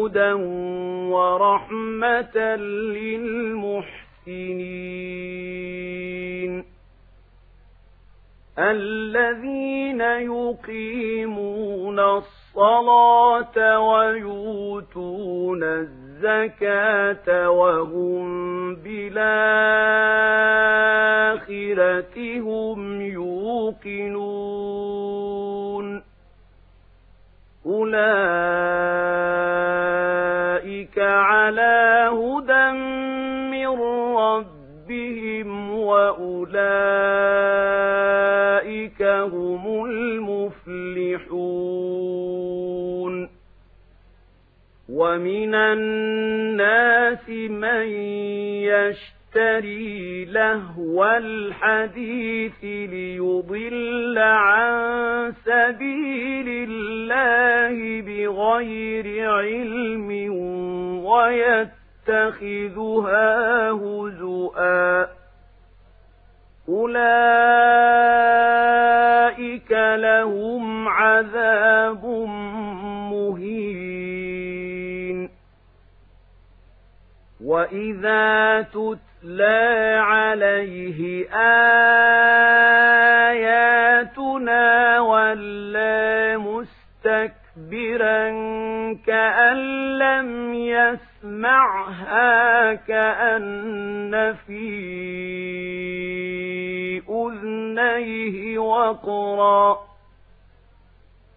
هدى 0.00 0.32
ورحمة 1.12 2.36
للمحسنين 2.96 4.00
الذين 8.58 10.00
يقيمون 10.00 12.00
الصلاة 12.00 13.80
ويؤتون 13.80 15.62
الزكاة 15.62 17.50
وهم 17.50 18.74
بالآخرة 18.74 19.20
هم 22.40 23.00
يوقنون 23.02 24.10
أولئك 29.50 30.98
على 30.98 32.10
هدى 32.12 32.70
من 33.50 33.80
ربهم 34.16 35.70
وأولئك 35.74 36.30
هم 39.02 39.84
المفلحون 39.84 41.30
ومن 44.88 45.54
الناس 45.54 47.28
من 47.28 47.86
يشتري 48.68 49.19
لهو 50.24 51.04
الحديث 51.04 52.64
ليضل 52.64 54.18
عن 54.18 55.32
سبيل 55.44 56.68
الله 56.68 58.00
بغير 58.00 59.30
علم 59.30 60.10
ويتخذها 62.08 63.70
هزؤا. 63.70 65.06
أولئك 66.68 67.20
لهم 69.96 70.88
عذاب 70.88 72.04
مهين. 73.12 74.10
وإذا 77.44 78.62
تتلى 78.62 79.09
عليه 80.00 81.28
آياتنا 83.80 85.00
ولا 85.00 86.36
مستكبرا 86.36 88.30
كأن 89.06 89.58
لم 89.98 90.54
يسمعها 90.54 91.94
كأن 92.74 94.34
في 94.46 94.90
أذنيه 97.08 98.58
وقرا 98.58 99.78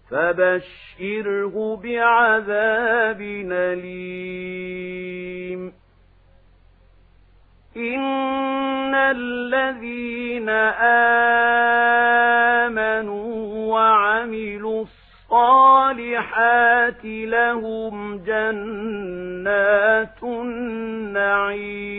فبشره 0.09 1.81
بعذاب 1.83 3.21
أليم 3.51 4.93
إن 7.77 8.95
الذين 8.95 10.49
آمنوا 12.69 13.33
وعملوا 13.73 14.85
الصالحات 15.31 17.05
لهم 17.05 18.17
جنات 18.17 19.43
النعيم 20.23 21.93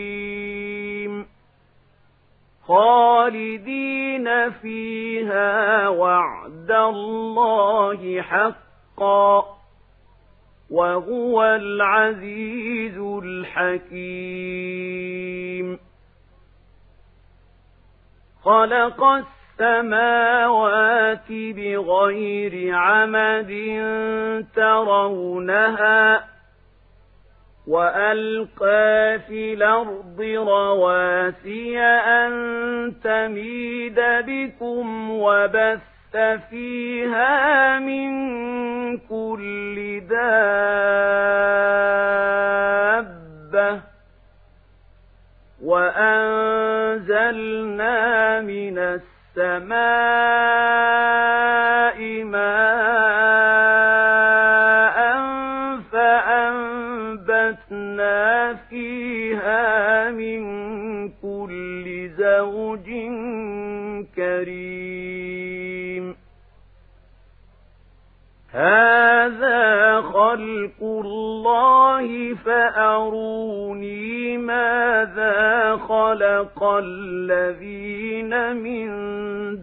خالدين 2.67 4.51
فيها 4.51 5.87
وعد 5.87 6.71
الله 6.71 8.21
حقا 8.21 9.54
وهو 10.75 11.43
العزيز 11.43 12.97
الحكيم. 13.23 14.35
خلق 18.43 19.03
السماوات 19.59 21.31
بغير 21.31 22.75
عمد 22.75 23.51
ترونها 24.55 26.23
وألقى 27.67 29.19
في 29.27 29.53
الأرض 29.53 30.21
رواسي 30.21 31.79
أن 31.79 32.33
تميد 33.03 33.99
بكم 33.99 35.09
وبث 35.11 35.94
فيها 36.49 37.79
من 37.79 38.11
كل 38.97 40.01
دابة 40.09 41.35
وأنزلنا 47.05 48.41
من 48.41 48.77
السماء 48.77 49.75
ماء 52.23 53.75
فأنبتنا 57.25 58.53
فيها 58.69 60.11
من 60.11 60.45
كل 61.09 62.09
زوج 62.17 62.89
كريم 64.15 64.74
هذا 68.55 70.01
خلق 70.01 70.79
الله 70.81 72.33
فأروني 72.45 74.37
ماذا 74.37 75.75
خلق 75.75 76.63
الذين 76.63 78.55
من 78.55 78.87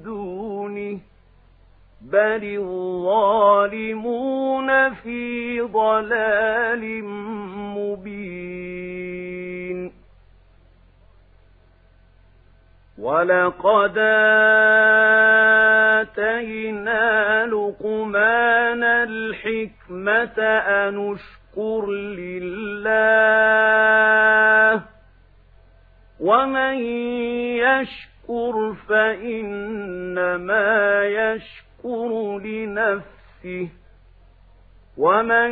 دونه 0.03 0.99
بل 2.03 2.43
الظالمون 2.61 4.11
في 4.95 5.61
ضلال 5.61 7.05
مبين. 7.77 8.52
ولقد 13.03 13.99
آتينا 16.03 17.47
لقمان 17.47 18.83
الحكمة 18.85 20.39
أن 20.39 21.13
اشكر 21.13 21.91
لله 22.93 23.63
ومن 26.21 26.75
يشكر 27.59 28.75
فإنما 28.89 30.71
يشكر 31.05 32.39
لنفسه 32.39 33.69
ومن 34.99 35.51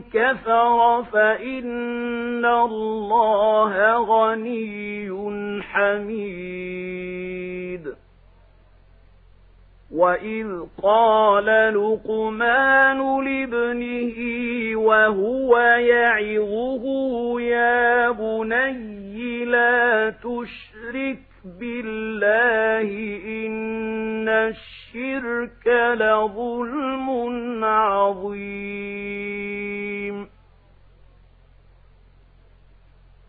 كفر 0.00 1.02
فإن 1.12 2.44
الله 2.44 3.96
غني 3.96 5.10
حميد 5.62 7.38
وإذ 9.94 10.46
قال 10.82 11.44
لقمان 11.74 13.24
لابنه 13.24 14.18
وهو 14.76 15.58
يعظه 15.58 16.84
يا 17.40 18.10
بني 18.10 19.44
لا 19.44 20.10
تشرك 20.10 21.27
بالله 21.44 22.90
إن 23.46 24.28
الشرك 24.28 25.66
لظلم 25.94 27.64
عظيم. 27.64 29.08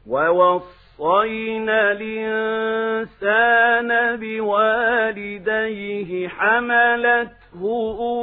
ووصينا 0.07 1.91
الإنسان 1.91 3.89
بوالديه 4.15 6.09
حملته 6.27 7.61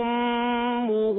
أمه 0.00 1.18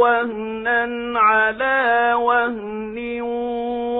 وهنا 0.00 1.18
على 1.20 2.14
وهن 2.14 3.22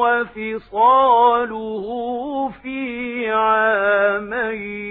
وفصاله 0.02 1.86
في 2.62 3.30
عامين. 3.30 4.82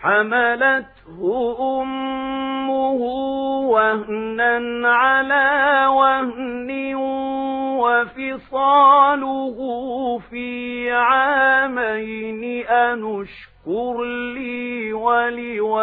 حملته 0.00 1.56
أمه 1.82 3.00
وهنا 3.68 4.88
على 4.88 5.86
وهن 5.86 6.94
وفصاله 8.38 9.58
في 10.30 10.90
عامين 10.92 12.66
أنشكر 12.66 13.57
لي 14.34 14.92
ولوالديك 14.92 15.78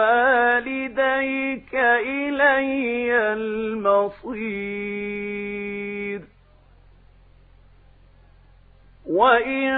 إلي 1.76 3.16
المصير. 3.34 4.86
وإن 9.06 9.72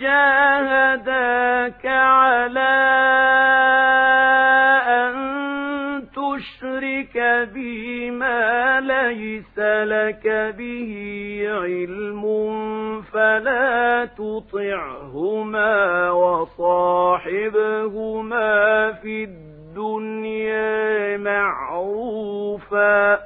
جاهداك 0.00 1.86
على 1.86 3.53
ليس 8.86 9.58
لك 9.58 10.54
به 10.58 10.92
علم 11.48 12.22
فلا 13.02 14.04
تطعهما 14.04 16.10
وصاحبهما 16.10 17.72
في 18.92 19.24
الدنيا 19.24 21.16
معروفا. 21.16 23.18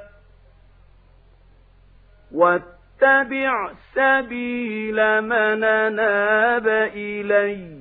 واتبع 2.35 3.71
سبيل 3.95 5.21
من 5.21 5.59
ناب 5.95 6.67
إلي 6.95 7.79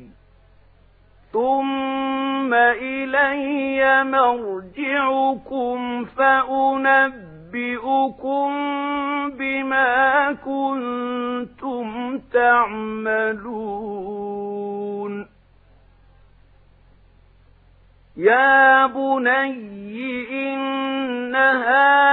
ثم 1.33 2.55
إلي 2.55 4.05
مرجعكم 4.05 6.05
فأنبئكم 7.53 8.51
بما 9.39 10.33
كنتم 10.33 12.19
تعملون. 12.33 13.49
يا 18.17 18.87
بني 18.87 20.29
إنها 20.31 22.09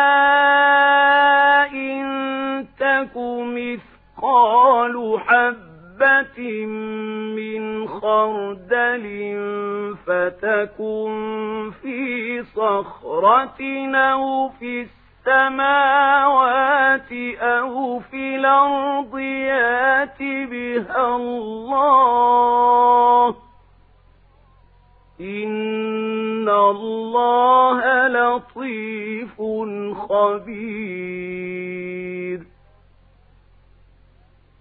تك 2.79 3.17
مثقال 3.43 5.19
حبة 5.19 6.65
من 7.35 7.87
خردل 7.87 9.05
فتكن 10.05 11.71
في 11.81 12.43
صخرة 12.43 13.61
أو 13.95 14.49
في 14.49 14.85
السماوات 15.27 17.12
أو 17.42 18.00
في 18.00 18.36
الأرض 18.36 19.18
يأت 19.19 20.19
بها 20.22 21.16
الله. 21.16 22.56
إن 25.22 26.50
الله 26.50 28.07
لطيف 28.07 29.42
خبير. 30.10 31.36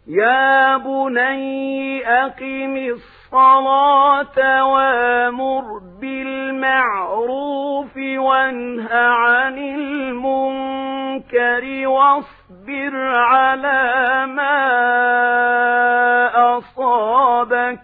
يا 0.06 0.76
بني 0.76 2.08
أقم 2.08 2.76
الصلاة 2.76 4.64
وأمر 4.66 5.78
بالمعروف 6.04 7.96
وانه 7.96 8.88
عن 8.94 9.58
المنكر 9.58 11.08
واصبر 11.88 12.96
على 13.16 14.26
ما 14.26 14.58
أصابك. 16.58 17.80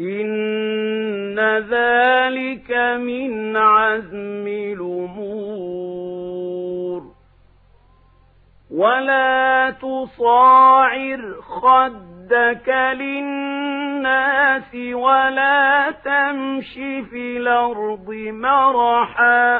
إن 0.00 1.38
ذلك 1.70 2.70
من 3.00 3.56
عزم 3.56 4.46
الأمور. 4.46 5.94
ولا 8.70 9.70
تصاعر 9.70 11.34
خدك 11.40 12.68
للناس 12.68 13.53
ولا 14.94 15.90
تمش 15.90 16.74
في 17.10 17.36
الأرض 17.36 18.10
مرحا. 18.30 19.56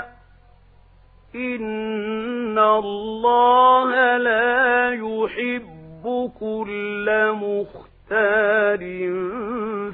إن 1.34 2.58
الله 2.58 4.16
لا 4.16 4.90
يحب 4.90 6.32
كل 6.40 7.32
مختار 7.32 8.80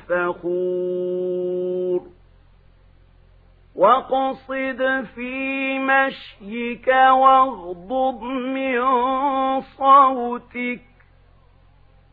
فخور. 0.09 2.01
واقصد 3.77 5.05
في 5.15 5.79
مشيك 5.79 6.89
واغضض 6.89 8.23
من 8.23 8.81
صوتك 9.61 10.90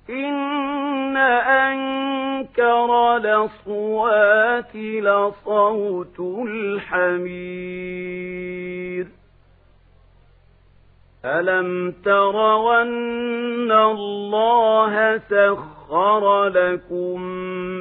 إن 0.09 1.17
أنكر 1.17 3.17
لصوات 3.17 4.75
لصوت 4.75 6.19
الحمير. 6.47 8.17
ألم 11.25 11.91
ترون 12.05 13.71
الله 13.71 15.17
سخر 15.17 16.47
لكم 16.47 17.21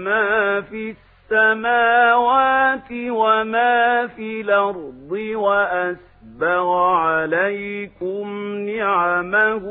ما 0.05 0.61
في 0.61 0.91
السماء 0.91 1.06
السماوات 1.31 2.91
وما 2.93 4.07
في 4.07 4.41
الأرض 4.41 5.11
وأسبغ 5.35 6.77
عليكم 6.77 8.27
نعمه 8.59 9.65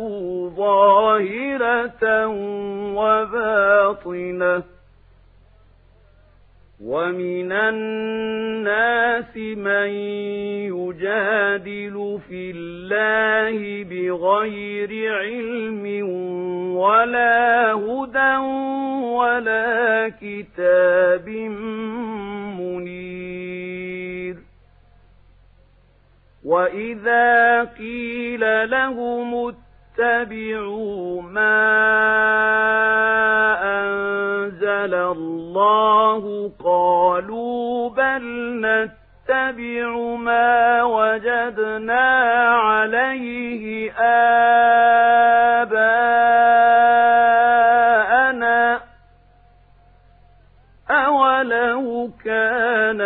ظاهرة 0.57 2.27
وباطنة 2.95 4.63
ومن 6.83 7.51
الناس 7.51 9.37
من 9.37 9.89
يجادل 10.75 12.19
في 12.29 12.51
الله 12.55 13.83
بغير 13.83 15.13
علم 15.15 16.09
ولا 16.75 17.73
هدى 17.73 18.37
ولا 19.15 20.11
كتاب 20.21 21.29
منير 22.59 24.35
وإذا 26.45 27.63
قيل 27.63 28.69
لهم 28.69 29.53
اتبعوا 29.99 31.21
ما 31.21 31.55
أنزل 33.63 34.93
الله 34.93 36.51
وجدنا 40.83 42.05
عليه 42.55 43.91
آباءنا. 43.91 44.39
أولو 50.89 52.09
كان 52.25 53.01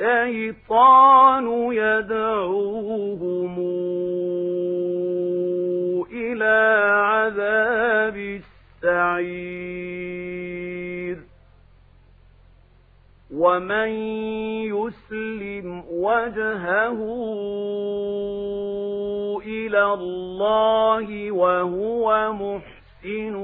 الشيطان 0.00 1.46
يدعوهم 1.72 3.54
إلى 6.12 6.56
عذاب 6.90 8.16
السعير. 8.84 9.66
ومن 13.34 13.88
وجهه 16.26 16.98
إلى 19.46 19.82
الله 19.92 21.32
وهو 21.32 22.32
محسن 22.32 23.36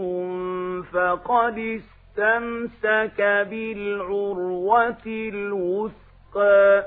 فقد 0.92 1.58
استمسك 1.58 3.20
بالعروة 3.50 5.06
الوثقى 5.06 6.86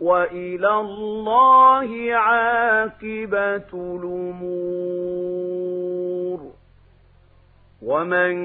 وإلى 0.00 0.80
الله 0.80 2.14
عاقبة 2.14 3.70
الأمور. 3.74 4.96
ومن 7.82 8.36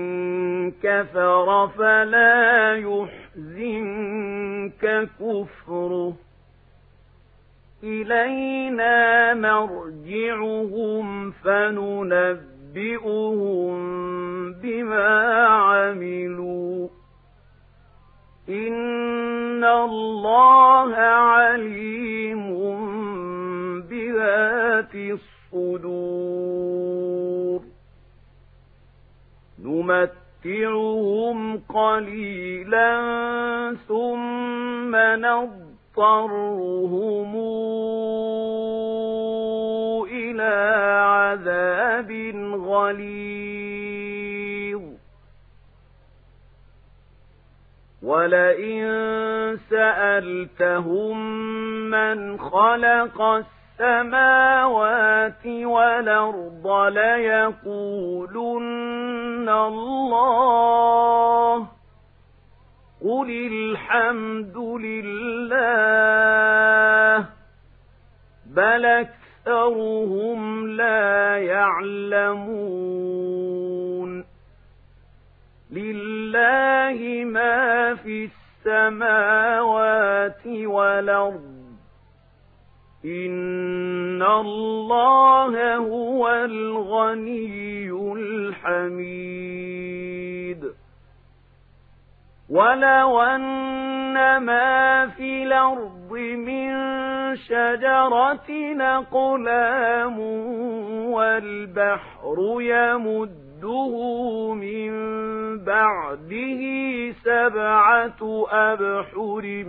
كفر 0.72 1.68
فلا 1.68 2.76
يحزنك 4.72 5.10
كفره. 5.20 6.14
إلينا 7.84 9.34
مرجعهم 9.34 11.32
فننبئهم 11.32 12.44
بما 14.54 15.46
عملوا. 15.48 16.88
إن 18.50 19.64
الله 19.64 20.96
عليم 20.96 22.52
بذات 23.82 24.96
الصدور. 25.54 26.22
نمتعهم 30.46 31.58
قليلا 31.70 32.92
ثم 33.88 34.96
نضطرهم 35.26 36.46
إلى 40.12 40.74
عذاب 41.06 42.12
غليظ. 42.66 43.62
ولئن 48.04 49.58
سألتهم 49.70 51.18
من 51.90 52.40
خلق 52.40 53.46
السماوات 53.82 55.46
والأرض 55.46 56.68
ليقولن 56.94 58.70
الله 59.50 61.68
قل 63.02 63.30
الحمد 63.52 64.58
لله 64.58 65.56
بل 68.46 68.86
أكثرهم 68.86 70.68
لا 70.68 71.38
يعلمون 71.38 72.52
لله 75.72 77.26
ما 77.26 77.96
في 77.96 78.30
السماوات 78.66 80.48
والأرض 80.48 81.51
إن 83.06 84.22
الله 84.22 85.76
هو 85.76 86.30
الغني 86.30 87.92
الحميد 88.16 89.82
ولو 92.50 93.22
أن 93.22 94.38
ما 94.38 95.08
في 95.08 95.44
الأرض 95.44 96.12
من 96.12 96.72
شجرة 97.36 98.52
نقلام 98.74 100.20
والبحر 101.10 102.58
يمده 102.60 103.94
من 104.54 104.92
بعده 105.64 106.62
سبعة 107.24 108.48
أبحر 108.52 109.64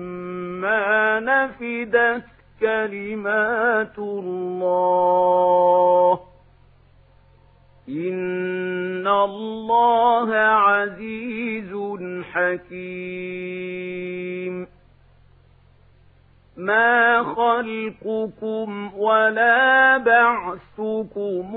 ما 0.61 1.21
نفدت 1.21 2.42
كلمات 2.63 3.99
الله. 3.99 5.53
إن 7.89 9.07
الله 9.07 10.35
عزيز 10.35 11.73
حكيم. 12.33 13.53
ما 16.57 17.23
خلقكم 17.23 18.91
ولا 18.99 19.99
بعثكم 19.99 21.57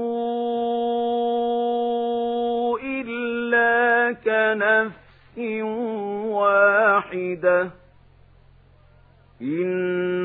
إلا 2.83 4.11
كنفس 4.11 5.37
واحدة. 6.27 7.69
إن 9.41 10.24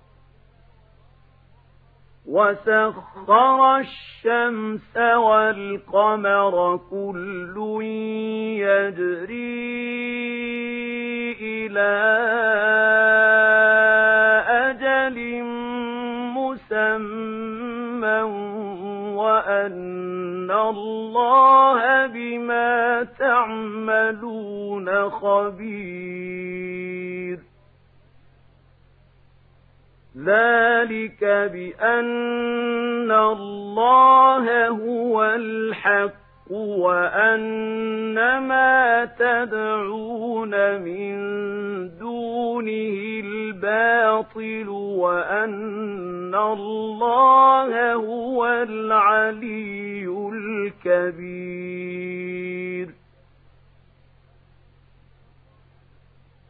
وسخر 2.25 3.77
الشمس 3.77 4.97
والقمر 4.97 6.79
كل 6.89 7.55
يجري 8.61 9.71
إلى 11.41 11.93
أجل 14.49 15.43
مسمى 16.37 18.21
وأن 19.17 20.51
الله 20.51 22.07
بما 22.07 23.03
تعملون 23.19 25.09
خبير 25.09 26.31
ذلك 30.81 31.23
بأن 31.53 33.11
الله 33.11 34.67
هو 34.67 35.23
الحق 35.23 36.11
وأن 36.51 38.37
ما 38.47 39.05
تدعون 39.19 40.81
من 40.81 41.17
دونه 41.99 43.21
الباطل 43.25 44.69
وأن 44.69 46.35
الله 46.35 47.93
هو 47.93 48.45
العلي 48.45 50.05
الكبير 50.33 52.20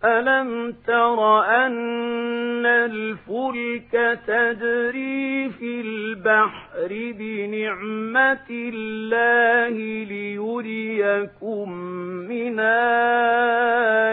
ألم 0.05 0.75
تر 0.87 1.39
أن 1.43 2.65
الفلك 2.65 4.19
تجري 4.27 5.49
في 5.49 5.81
البحر 5.81 6.87
بنعمة 7.19 8.49
الله 8.49 9.77
ليريكم 10.05 11.71
من 12.29 12.59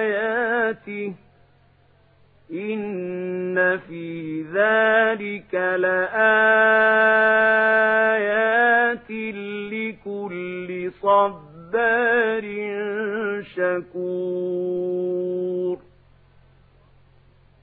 آياته 0.07 1.14
إن 2.52 3.78
في 3.78 4.42
ذلك 4.42 5.54
لآيات 5.54 6.18
لكل 9.73 10.90
صبار 11.73 12.45
شكور 13.57 14.99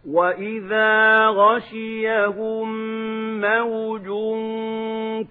وإذا 0.09 1.27
غشيهم 1.27 2.67
موج 3.41 4.07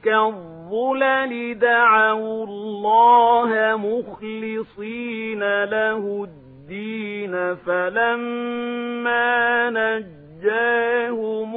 كالظلل 0.04 1.59
دعوا 1.59 2.47
الله 2.47 3.76
مخلصين 3.76 5.64
له 5.64 6.25
الدين 6.25 7.54
فلما 7.54 9.71
نجاهم 9.71 11.54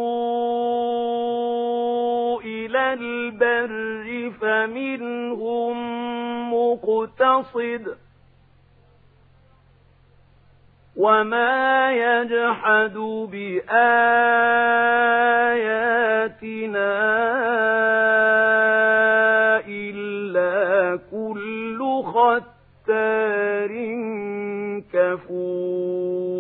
إلى 2.46 2.94
البر 2.94 4.32
فمنهم 4.42 6.07
مقتصد 6.76 7.98
وما 10.96 11.92
يجحد 11.92 12.98
بآياتنا 13.32 13.98
إلا 19.68 21.00
كل 21.12 21.80
ختار 22.06 23.72
كفور. 24.94 26.38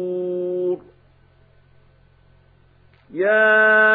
يا 3.13 3.86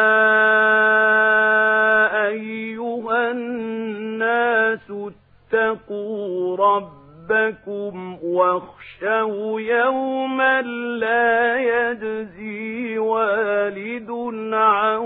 اتقوا 5.93 6.57
ربكم 6.57 8.17
واخشوا 8.23 9.61
يوما 9.61 10.61
لا 10.99 11.57
يجزي 11.57 12.97
والد 12.97 14.09
عن 14.53 14.97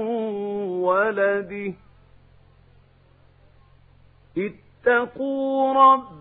ولده. 0.82 1.74
اتقوا 4.38 5.74
ربكم 5.74 6.17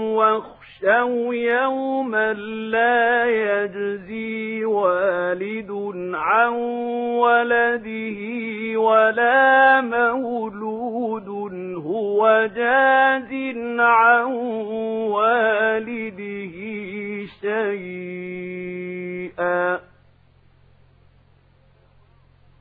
واخشوا 0.00 1.34
يوما 1.34 2.32
لا 2.32 3.24
يجزي 3.24 4.64
والد 4.64 5.70
عن 6.14 6.52
ولده 7.18 8.20
ولا 8.80 9.80
مولود 9.80 11.28
هو 11.76 12.48
جاز 12.56 13.32
عن 13.78 14.24
والده 15.10 16.54
شيئا. 17.40 18.74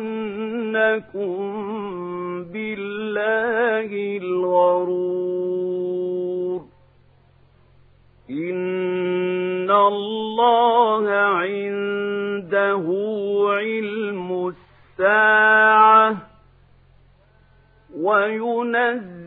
بالله 2.43 4.17
الغرور. 4.21 5.71
إن 8.29 9.71
الله 9.71 11.09
عنده 11.09 12.85
علم 13.49 14.53
الساعة 14.99 16.17
وينزل 17.97 19.20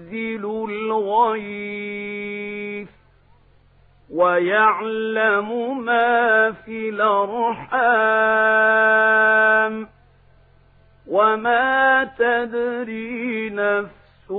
الغيث 0.71 2.14
ويعلم 4.11 5.85
ما 5.85 6.52
في 6.52 6.88
الأرحام 6.88 7.75
وما 11.09 12.04
تدري 12.18 13.50
نفس 13.50 14.30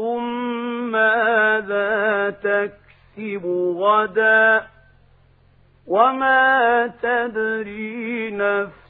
ماذا 0.92 2.30
تكسب 2.30 3.46
غدا 3.78 4.68
وما 5.88 6.88
تدري 7.02 8.32
نفس 8.32 8.85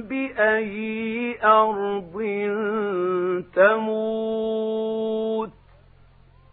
بأي 0.00 1.36
أرض 1.44 2.14
تموت 3.54 5.50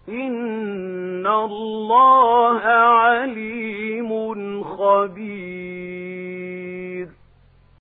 إن 0.09 1.27
الله 1.27 2.59
عليم 2.61 4.33
خبير 4.63 6.12